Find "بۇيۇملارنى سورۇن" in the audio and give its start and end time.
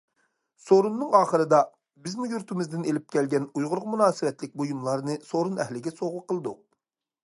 4.63-5.65